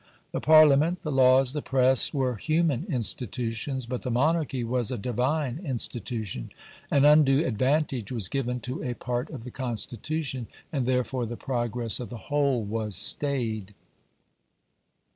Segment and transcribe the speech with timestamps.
[0.31, 5.59] The Parliament, the laws, the press were human institutions; but the Monarchy was a Divine
[5.63, 6.49] institution.
[6.89, 11.99] An undue advantage was given to a part of the Constitution, and therefore the progress
[11.99, 13.75] of the whole was stayed.